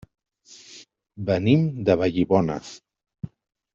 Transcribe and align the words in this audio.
Venim 1.29 1.67
de 1.91 1.99
Vallibona. 2.03 2.57